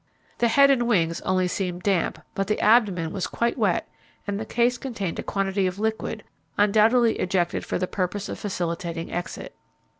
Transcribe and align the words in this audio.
The 0.39 0.47
head 0.47 0.71
and 0.71 0.87
wings 0.87 1.21
only 1.21 1.47
seemed 1.47 1.83
damp, 1.83 2.17
but 2.33 2.47
the 2.47 2.59
abdomen 2.59 3.13
was 3.13 3.27
quite 3.27 3.55
wet, 3.55 3.87
and 4.25 4.39
the 4.39 4.47
case 4.47 4.79
contained 4.79 5.19
a 5.19 5.21
quantity 5.21 5.67
of 5.67 5.77
liquid, 5.77 6.23
undoubtedly 6.57 7.19
ejected 7.19 7.63
for 7.63 7.77
the 7.77 7.85
purpose 7.85 8.27
of 8.27 8.39
facilitating 8.39 9.11
exit. 9.11 9.53